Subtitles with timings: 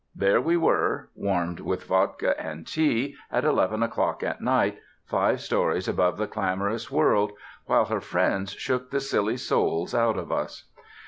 [0.15, 5.87] There we were, warmed with vodka and tea, at eleven o'clock at night, five stories
[5.87, 7.33] above the clamorous world,
[7.67, 10.63] while her friend shook the silly souls out of us.